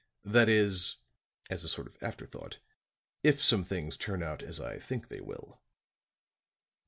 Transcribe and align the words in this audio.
"That 0.25 0.49
is," 0.49 0.95
as 1.51 1.63
a 1.63 1.69
sort 1.69 1.85
of 1.85 2.01
afterthought, 2.01 2.57
"if 3.23 3.39
some 3.39 3.63
things 3.63 3.95
turn 3.95 4.23
out 4.23 4.41
as 4.41 4.59
I 4.59 4.79
think 4.79 5.09
they 5.09 5.21
will." 5.21 5.61